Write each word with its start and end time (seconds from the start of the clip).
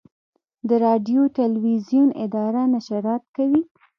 د 0.67 0.69
راډیو 0.85 1.21
تلویزیون 1.39 2.09
اداره 2.25 2.61
نشرات 2.73 3.23
کوي 3.35 3.61